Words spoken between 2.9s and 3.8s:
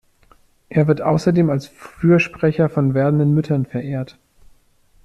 werdenden Müttern